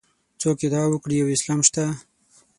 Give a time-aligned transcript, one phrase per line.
[0.41, 1.85] څوک ادعا وکړي یو اسلام شته.